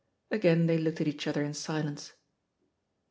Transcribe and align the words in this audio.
Again 0.31 0.65
they 0.65 0.79
looked 0.79 0.99
at 0.99 1.07
each 1.07 1.27
other 1.27 1.43
in 1.43 1.53
silence. 1.53 2.13